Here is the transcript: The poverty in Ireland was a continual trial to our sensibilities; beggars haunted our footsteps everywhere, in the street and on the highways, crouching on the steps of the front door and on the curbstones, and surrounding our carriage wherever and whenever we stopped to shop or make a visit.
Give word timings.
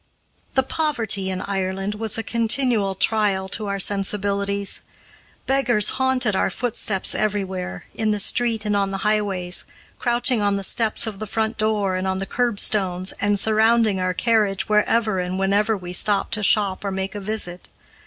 The 0.55 0.63
poverty 0.63 1.29
in 1.29 1.41
Ireland 1.41 1.93
was 1.93 2.17
a 2.17 2.23
continual 2.23 2.95
trial 2.95 3.47
to 3.49 3.67
our 3.67 3.77
sensibilities; 3.79 4.81
beggars 5.45 5.89
haunted 5.89 6.35
our 6.35 6.49
footsteps 6.49 7.13
everywhere, 7.13 7.85
in 7.93 8.09
the 8.09 8.19
street 8.19 8.65
and 8.65 8.75
on 8.75 8.89
the 8.89 9.05
highways, 9.05 9.63
crouching 9.99 10.41
on 10.41 10.55
the 10.55 10.63
steps 10.63 11.05
of 11.05 11.19
the 11.19 11.27
front 11.27 11.59
door 11.59 11.95
and 11.95 12.07
on 12.07 12.17
the 12.17 12.25
curbstones, 12.25 13.11
and 13.21 13.39
surrounding 13.39 13.99
our 13.99 14.15
carriage 14.15 14.67
wherever 14.67 15.19
and 15.19 15.37
whenever 15.37 15.77
we 15.77 15.93
stopped 15.93 16.33
to 16.33 16.41
shop 16.41 16.83
or 16.83 16.89
make 16.89 17.13
a 17.13 17.19
visit. 17.21 17.69